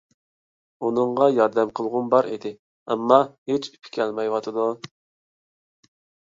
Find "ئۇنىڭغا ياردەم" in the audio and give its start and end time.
0.85-1.73